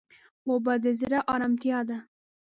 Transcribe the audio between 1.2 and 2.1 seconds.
ارامتیا ده.